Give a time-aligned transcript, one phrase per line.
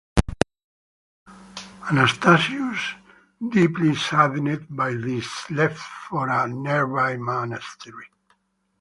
[1.91, 2.95] Anastasius,
[3.51, 8.07] deeply saddened by this, left for a nearby monastery.